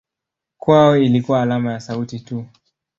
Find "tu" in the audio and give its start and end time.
2.19-2.45